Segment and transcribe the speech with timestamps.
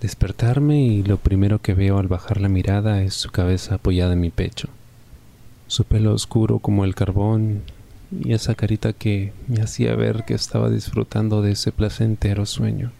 [0.00, 4.20] Despertarme y lo primero que veo al bajar la mirada es su cabeza apoyada en
[4.20, 4.68] mi pecho.
[5.66, 7.62] Su pelo oscuro como el carbón
[8.12, 12.92] y esa carita que me hacía ver que estaba disfrutando de ese placentero sueño.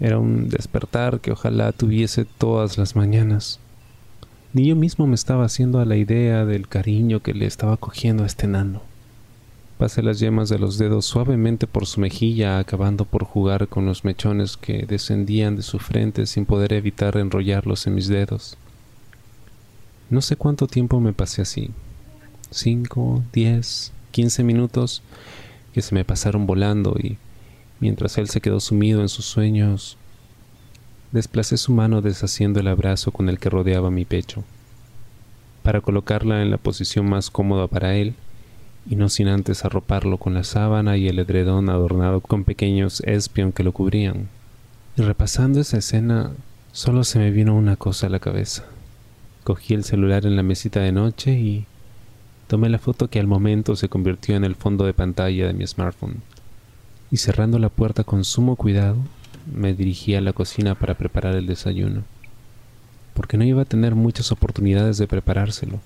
[0.00, 3.60] Era un despertar que ojalá tuviese todas las mañanas.
[4.54, 8.22] Ni yo mismo me estaba haciendo a la idea del cariño que le estaba cogiendo
[8.22, 8.80] a este nano.
[9.78, 14.04] Pasé las yemas de los dedos suavemente por su mejilla, acabando por jugar con los
[14.04, 18.56] mechones que descendían de su frente sin poder evitar enrollarlos en mis dedos.
[20.10, 21.70] No sé cuánto tiempo me pasé así.
[22.50, 25.02] Cinco, diez, quince minutos
[25.72, 27.18] que se me pasaron volando y
[27.80, 29.96] mientras él se quedó sumido en sus sueños,
[31.10, 34.44] desplacé su mano deshaciendo el abrazo con el que rodeaba mi pecho.
[35.64, 38.14] Para colocarla en la posición más cómoda para él,
[38.88, 43.52] y no sin antes arroparlo con la sábana y el edredón adornado con pequeños espion
[43.52, 44.28] que lo cubrían.
[44.96, 46.32] Y repasando esa escena,
[46.72, 48.64] solo se me vino una cosa a la cabeza.
[49.42, 51.66] Cogí el celular en la mesita de noche y
[52.46, 55.66] tomé la foto que al momento se convirtió en el fondo de pantalla de mi
[55.66, 56.22] smartphone.
[57.10, 58.96] Y cerrando la puerta con sumo cuidado,
[59.52, 62.02] me dirigí a la cocina para preparar el desayuno,
[63.12, 65.80] porque no iba a tener muchas oportunidades de preparárselo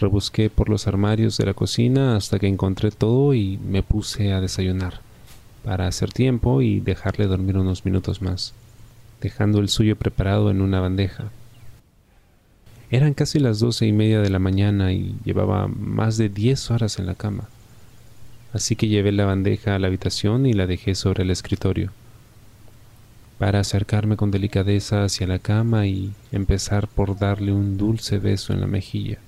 [0.00, 4.40] Rebusqué por los armarios de la cocina hasta que encontré todo y me puse a
[4.40, 5.02] desayunar,
[5.62, 8.54] para hacer tiempo y dejarle dormir unos minutos más,
[9.20, 11.24] dejando el suyo preparado en una bandeja.
[12.90, 16.98] Eran casi las doce y media de la mañana y llevaba más de diez horas
[16.98, 17.50] en la cama.
[18.54, 21.92] Así que llevé la bandeja a la habitación y la dejé sobre el escritorio,
[23.38, 28.60] para acercarme con delicadeza hacia la cama y empezar por darle un dulce beso en
[28.60, 29.18] la mejilla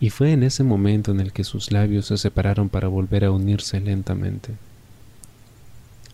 [0.00, 3.32] y fue en ese momento en el que sus labios se separaron para volver a
[3.32, 4.54] unirse lentamente,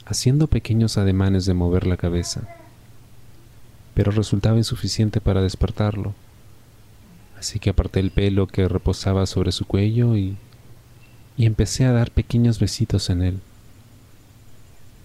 [0.06, 2.48] haciendo pequeños ademanes de mover la cabeza,
[3.94, 6.14] pero resultaba insuficiente para despertarlo,
[7.38, 10.36] así que aparté el pelo que reposaba sobre su cuello y,
[11.36, 13.40] y empecé a dar pequeños besitos en él,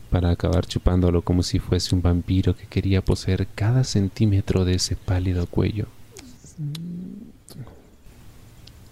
[0.09, 4.95] para acabar chupándolo como si fuese un vampiro que quería poseer cada centímetro de ese
[4.95, 5.87] pálido cuello.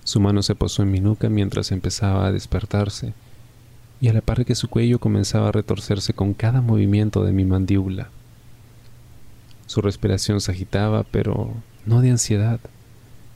[0.08, 3.14] Su mano se posó en mi nuca mientras empezaba a despertarse,
[4.00, 7.44] y a la par que su cuello comenzaba a retorcerse con cada movimiento de mi
[7.44, 8.08] mandíbula.
[9.66, 11.54] Su respiración se agitaba, pero
[11.86, 12.62] no de ansiedad,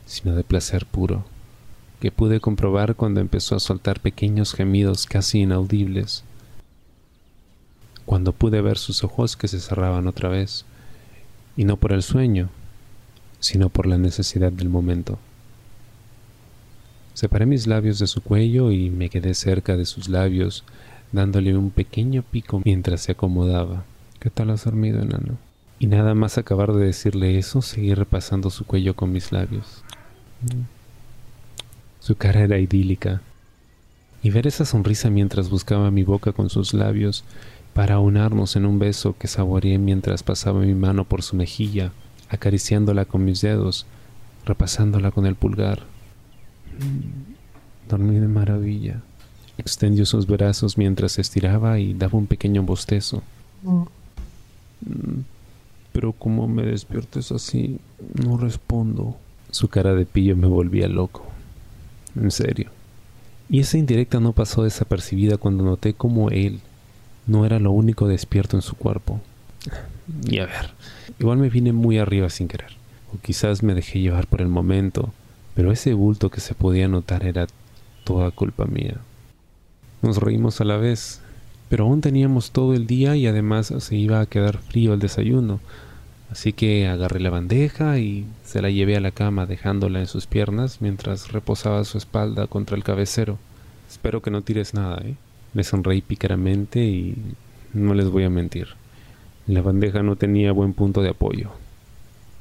[0.06, 1.26] sino de placer puro,
[2.00, 6.24] que pude comprobar cuando empezó a soltar pequeños gemidos casi inaudibles,
[8.06, 10.64] cuando pude ver sus ojos que se cerraban otra vez,
[11.58, 12.48] y no por el sueño,
[13.42, 15.20] sino por la necesidad del momento.
[17.14, 20.64] Separé mis labios de su cuello y me quedé cerca de sus labios,
[21.12, 23.84] dándole un pequeño pico mientras se acomodaba.
[24.20, 25.38] ¿Qué tal has dormido, enano?
[25.80, 29.84] Y nada más acabar de decirle eso, seguí repasando su cuello con mis labios.
[32.00, 33.22] Su cara era idílica.
[34.24, 37.24] Y ver esa sonrisa mientras buscaba mi boca con sus labios
[37.74, 41.92] para unarnos en un beso que saboreé mientras pasaba mi mano por su mejilla,
[42.30, 43.86] acariciándola con mis dedos,
[44.46, 45.91] repasándola con el pulgar.
[47.90, 49.02] Dormí de maravilla.
[49.58, 53.22] Extendió sus brazos mientras se estiraba y daba un pequeño bostezo.
[53.64, 55.22] Mm,
[55.92, 57.80] pero como me despiertes así,
[58.26, 59.18] no respondo.
[59.52, 61.26] Su cara de pillo me volvía loco.
[62.16, 62.70] En serio.
[63.50, 66.62] Y esa indirecta no pasó desapercibida cuando noté como él
[67.28, 69.22] no era lo único despierto en su cuerpo.
[70.26, 70.72] Y a ver,
[71.20, 72.72] igual me vine muy arriba sin querer.
[73.14, 75.14] O quizás me dejé llevar por el momento
[75.56, 77.48] pero ese bulto que se podía notar era
[78.04, 78.96] toda culpa mía.
[80.02, 81.22] Nos reímos a la vez,
[81.70, 85.60] pero aún teníamos todo el día y además se iba a quedar frío el desayuno,
[86.32, 90.28] así que agarré la bandeja y se la llevé a la cama dejándola en sus
[90.28, 93.38] piernas mientras reposaba su espalda contra el cabecero.
[93.90, 95.16] Espero que no tires nada, ¿eh?
[95.54, 97.16] Me sonreí pícaramente y
[97.74, 98.70] no les voy a mentir.
[99.48, 101.52] La bandeja no tenía buen punto de apoyo.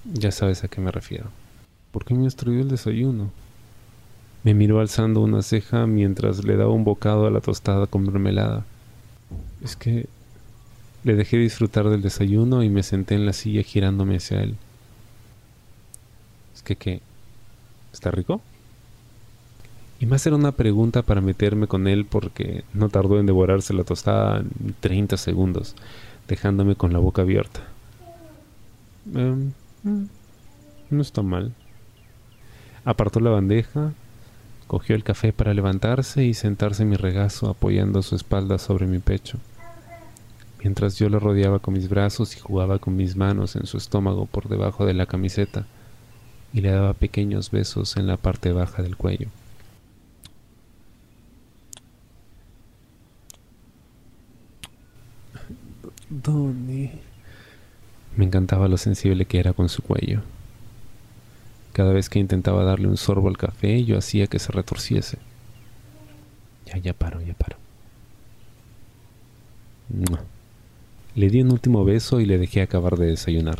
[0.05, 1.31] Ya sabes a qué me refiero.
[1.93, 3.31] ¿Por qué me has traído el desayuno?
[4.45, 8.65] Me miró alzando una ceja mientras le daba un bocado a la tostada con mermelada.
[9.63, 10.07] Es que
[11.05, 14.57] le dejé disfrutar del desayuno y me senté en la silla girándome hacia él.
[16.55, 17.01] Es que qué,
[17.93, 18.41] ¿está rico?
[19.99, 23.85] Y más era una pregunta para meterme con él porque no tardó en devorarse la
[23.85, 25.75] tostada en 30 segundos,
[26.27, 27.61] dejándome con la boca abierta.
[29.15, 29.53] Em,
[29.83, 30.05] mm,
[30.91, 31.53] no está mal.
[32.85, 33.93] Apartó la bandeja,
[34.67, 38.99] cogió el café para levantarse y sentarse en mi regazo apoyando su espalda sobre mi
[38.99, 39.39] pecho.
[40.63, 44.27] mientras yo lo rodeaba con mis brazos y jugaba con mis manos en su estómago
[44.27, 45.67] por debajo de la camiseta
[46.53, 49.29] y le daba pequeños besos en la parte baja del cuello.
[56.11, 56.91] Donny.
[58.17, 60.23] Me encantaba lo sensible que era con su cuello.
[61.73, 65.19] Cada vez que intentaba darle un sorbo al café, yo hacía que se retorciese.
[66.67, 67.57] Ya, ya paro, ya paro.
[71.15, 73.59] Le di un último beso y le dejé acabar de desayunar.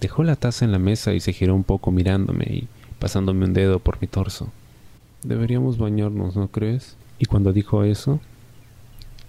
[0.00, 2.68] Dejó la taza en la mesa y se giró un poco mirándome y
[2.98, 4.52] pasándome un dedo por mi torso.
[5.22, 6.96] Deberíamos bañarnos, ¿no crees?
[7.18, 8.20] Y cuando dijo eso,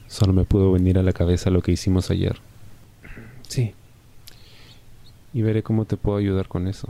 [0.07, 2.37] solo me pudo venir a la cabeza lo que hicimos ayer.
[3.47, 3.73] Sí.
[5.33, 6.89] Y veré cómo te puedo ayudar con eso.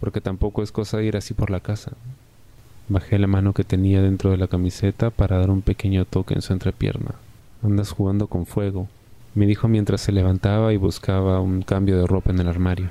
[0.00, 1.92] Porque tampoco es cosa de ir así por la casa.
[2.88, 6.42] Bajé la mano que tenía dentro de la camiseta para dar un pequeño toque en
[6.42, 7.14] su entrepierna.
[7.62, 8.88] Andas jugando con fuego,
[9.34, 12.90] me dijo mientras se levantaba y buscaba un cambio de ropa en el armario.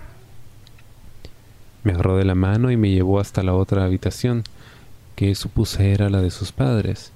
[1.84, 4.44] Me agarró de la mano y me llevó hasta la otra habitación,
[5.16, 7.12] que supuse era la de sus padres,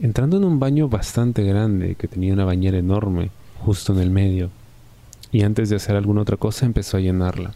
[0.00, 3.30] entrando en un baño bastante grande que tenía una bañera enorme
[3.60, 4.50] justo en el medio,
[5.30, 7.52] y antes de hacer alguna otra cosa empezó a llenarla.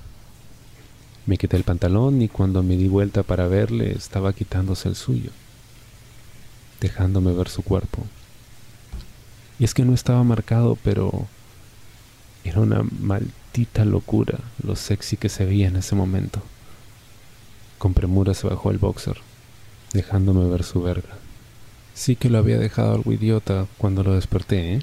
[1.31, 5.31] Me quité el pantalón y cuando me di vuelta para verle estaba quitándose el suyo,
[6.81, 8.05] dejándome ver su cuerpo.
[9.61, 11.29] Y es que no estaba marcado, pero
[12.43, 16.43] era una maldita locura lo sexy que se veía en ese momento.
[17.79, 19.19] Con premura se bajó el boxer,
[19.93, 21.17] dejándome ver su verga.
[21.94, 24.82] Sí que lo había dejado algo idiota cuando lo desperté, ¿eh?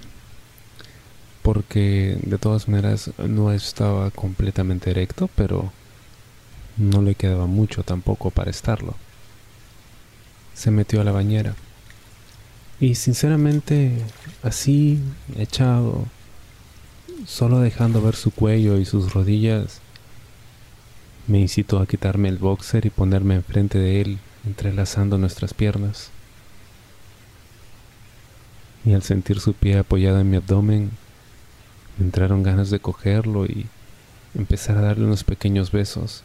[1.41, 5.73] Porque de todas maneras no estaba completamente erecto, pero
[6.77, 8.95] no le quedaba mucho tampoco para estarlo.
[10.53, 11.55] Se metió a la bañera
[12.79, 13.91] y sinceramente,
[14.43, 14.99] así,
[15.35, 16.05] echado,
[17.25, 19.81] solo dejando ver su cuello y sus rodillas,
[21.25, 26.11] me incitó a quitarme el boxer y ponerme enfrente de él, entrelazando nuestras piernas.
[28.85, 30.91] Y al sentir su pie apoyado en mi abdomen,
[31.97, 33.65] me entraron ganas de cogerlo y
[34.35, 36.23] empezar a darle unos pequeños besos,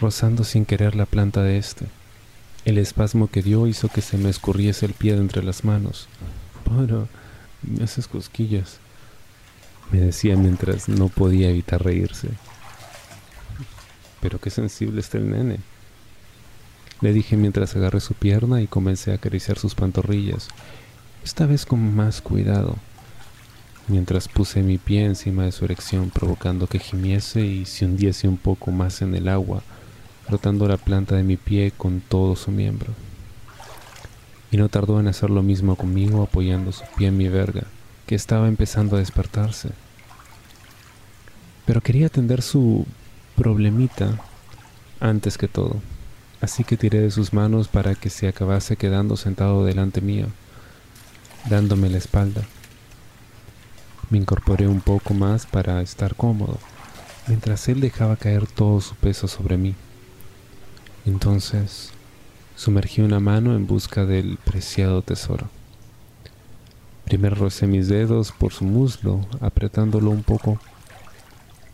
[0.00, 1.86] rozando sin querer la planta de este.
[2.64, 6.08] El espasmo que dio hizo que se me escurriese el pie de entre las manos.
[6.64, 7.06] Para,
[7.62, 8.78] me haces cosquillas,
[9.90, 12.28] me decía mientras no podía evitar reírse.
[14.20, 15.58] Pero qué sensible está el nene.
[17.00, 20.48] Le dije mientras agarré su pierna y comencé a acariciar sus pantorrillas,
[21.24, 22.76] esta vez con más cuidado,
[23.88, 28.36] mientras puse mi pie encima de su erección provocando que gimiese y se hundiese un
[28.36, 29.62] poco más en el agua
[30.30, 32.92] frotando la planta de mi pie con todo su miembro.
[34.52, 37.64] Y no tardó en hacer lo mismo conmigo apoyando su pie en mi verga,
[38.06, 39.70] que estaba empezando a despertarse.
[41.66, 42.86] Pero quería atender su
[43.34, 44.20] problemita
[45.00, 45.82] antes que todo,
[46.40, 50.28] así que tiré de sus manos para que se acabase quedando sentado delante mío,
[51.48, 52.42] dándome la espalda.
[54.10, 56.60] Me incorporé un poco más para estar cómodo,
[57.26, 59.74] mientras él dejaba caer todo su peso sobre mí.
[61.06, 61.92] Entonces
[62.56, 65.48] sumergí una mano en busca del preciado tesoro.
[67.06, 70.60] Primero rocé mis dedos por su muslo, apretándolo un poco,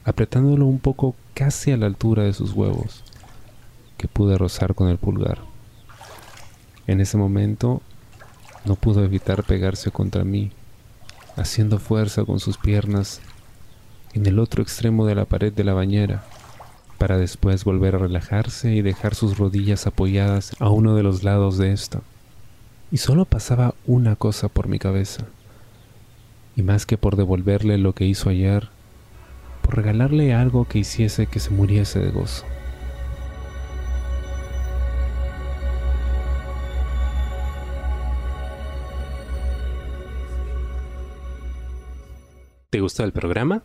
[0.05, 3.03] apretándolo un poco casi a la altura de sus huevos,
[3.99, 5.41] que pude rozar con el pulgar.
[6.87, 7.83] En ese momento
[8.65, 10.53] no pudo evitar pegarse contra mí,
[11.35, 13.21] haciendo fuerza con sus piernas
[14.15, 16.25] en el otro extremo de la pared de la bañera
[16.97, 21.59] para después volver a relajarse y dejar sus rodillas apoyadas a uno de los lados
[21.59, 22.03] de esto.
[22.91, 25.27] Y solo pasaba una cosa por mi cabeza,
[26.57, 28.69] y más que por devolverle lo que hizo ayer,
[29.63, 32.45] por regalarle algo que hiciese que se muriese de gozo.
[42.71, 43.65] ¿Te gustó el programa?